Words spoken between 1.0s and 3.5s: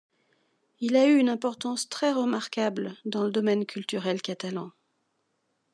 eu une importance très remarquable dans le